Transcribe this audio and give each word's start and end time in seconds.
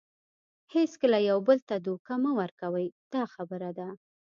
هیڅکله 0.73 1.19
یو 1.29 1.37
بل 1.47 1.59
ته 1.69 1.75
دوکه 1.85 2.13
مه 2.23 2.31
ورکوئ 2.39 2.87
دا 3.13 3.23
خبره 3.33 3.71
ده. 3.77 3.87